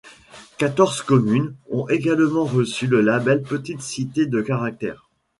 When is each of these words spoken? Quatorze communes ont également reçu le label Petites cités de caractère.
Quatorze 0.57 1.03
communes 1.03 1.53
ont 1.69 1.87
également 1.87 2.43
reçu 2.45 2.87
le 2.87 3.01
label 3.01 3.43
Petites 3.43 3.83
cités 3.83 4.25
de 4.25 4.41
caractère. 4.41 5.11